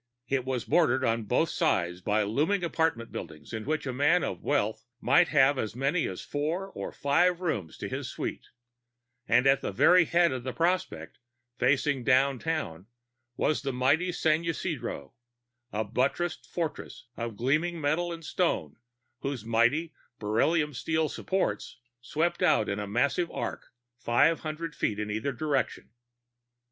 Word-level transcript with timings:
It 0.27 0.45
was 0.45 0.65
bordered 0.65 1.03
on 1.05 1.25
both 1.25 1.49
sides 1.51 2.01
by 2.01 2.23
looming 2.23 2.63
apartment 2.63 3.11
buildings 3.11 3.53
in 3.53 3.65
which 3.65 3.85
a 3.85 3.93
man 3.93 4.23
of 4.23 4.41
wealth 4.43 4.83
might 4.99 5.27
have 5.27 5.59
as 5.59 5.75
many 5.75 6.07
as 6.07 6.23
four 6.23 6.71
or 6.71 6.91
five 6.91 7.39
rooms 7.39 7.77
to 7.77 7.87
his 7.87 8.09
suite; 8.09 8.47
and 9.27 9.45
at 9.45 9.61
the 9.61 9.71
very 9.71 10.05
head 10.05 10.31
of 10.31 10.43
the 10.43 10.53
Prospect, 10.53 11.19
facing 11.59 12.03
down 12.03 12.39
town, 12.39 12.87
was 13.37 13.61
the 13.61 13.71
mighty 13.71 14.11
San 14.11 14.43
Isidro, 14.43 15.13
a 15.71 15.83
buttressed 15.83 16.47
fortress 16.47 17.05
of 17.15 17.37
gleaming 17.37 17.79
metal 17.79 18.11
and 18.11 18.25
stone 18.25 18.77
whose 19.19 19.45
mighty, 19.45 19.93
beryllium 20.17 20.73
steel 20.73 21.09
supports 21.09 21.77
swept 22.01 22.41
out 22.41 22.67
in 22.67 22.79
a 22.79 22.87
massive 22.87 23.29
arc 23.29 23.65
five 23.99 24.39
hundred 24.39 24.73
feet 24.73 24.97
in 24.97 25.11
either 25.11 25.31
direction. 25.31 25.91